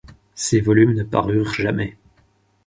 [0.33, 1.95] Ces volumes ne parurent jamais.